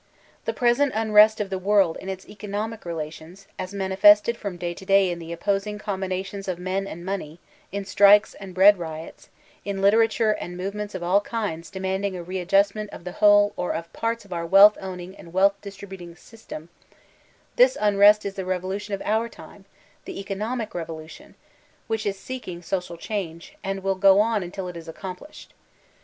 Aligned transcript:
The 0.45 0.53
present 0.53 0.93
unrest 0.95 1.39
of 1.39 1.51
the 1.51 1.59
world 1.59 1.95
m 2.01 2.09
its 2.09 2.27
economic 2.27 2.85
rebtions, 2.85 3.45
as 3.59 3.71
manifested 3.71 4.35
from 4.35 4.57
day 4.57 4.73
to 4.73 4.83
day 4.83 5.11
in 5.11 5.19
the 5.19 5.31
opposing 5.31 5.77
combinations 5.77 6.47
of 6.47 6.57
men 6.57 6.87
and 6.87 7.05
money, 7.05 7.39
in 7.71 7.85
strikes 7.85 8.33
and 8.33 8.55
bread 8.55 8.79
riots, 8.79 9.29
in 9.63 9.79
literature 9.79 10.31
and 10.31 10.57
movements 10.57 10.95
of 10.95 11.03
all 11.03 11.21
kinds 11.21 11.69
demanding 11.69 12.15
a 12.17 12.23
readjustment 12.23 12.89
of 12.89 13.03
the 13.03 13.11
whole 13.11 13.53
or 13.55 13.73
of 13.73 13.93
parts 13.93 14.25
of 14.25 14.33
our 14.33 14.43
wealth 14.43 14.75
owning 14.81 15.15
and 15.15 15.33
wealth 15.33 15.53
dia 15.61 15.69
The 15.71 15.85
Mexican 15.85 15.89
Revolution 15.91 16.17
255 16.17 16.59
tribttting 16.63 16.65
system,— 16.65 16.69
^this 17.59 17.77
unrest 17.79 18.25
is 18.25 18.33
the 18.33 18.45
revolution 18.45 18.93
of 18.95 19.03
our 19.05 19.29
time, 19.29 19.65
the 20.05 20.19
economic 20.19 20.73
revolution, 20.73 21.35
which 21.85 22.07
is 22.07 22.17
seeking 22.17 22.63
social 22.63 22.97
change, 22.97 23.53
and 23.63 23.83
will 23.83 23.93
go 23.93 24.19
on 24.19 24.41
until 24.41 24.67
it 24.67 24.75
is 24.75 24.87
accomplished. 24.87 25.53